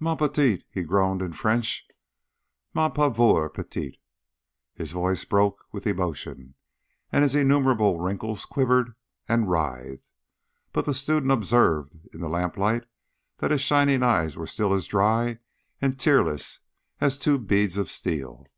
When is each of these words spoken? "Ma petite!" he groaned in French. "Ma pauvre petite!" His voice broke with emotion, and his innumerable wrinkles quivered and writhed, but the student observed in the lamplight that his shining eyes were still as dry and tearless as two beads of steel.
"Ma 0.00 0.16
petite!" 0.16 0.64
he 0.68 0.82
groaned 0.82 1.22
in 1.22 1.32
French. 1.32 1.86
"Ma 2.74 2.88
pauvre 2.88 3.48
petite!" 3.48 4.00
His 4.74 4.90
voice 4.90 5.24
broke 5.24 5.62
with 5.70 5.86
emotion, 5.86 6.54
and 7.12 7.22
his 7.22 7.36
innumerable 7.36 8.00
wrinkles 8.00 8.44
quivered 8.46 8.96
and 9.28 9.48
writhed, 9.48 10.08
but 10.72 10.86
the 10.86 10.92
student 10.92 11.30
observed 11.30 11.92
in 12.12 12.18
the 12.20 12.28
lamplight 12.28 12.82
that 13.38 13.52
his 13.52 13.60
shining 13.60 14.02
eyes 14.02 14.36
were 14.36 14.48
still 14.48 14.74
as 14.74 14.88
dry 14.88 15.38
and 15.80 16.00
tearless 16.00 16.58
as 17.00 17.16
two 17.16 17.38
beads 17.38 17.76
of 17.78 17.88
steel. 17.88 18.48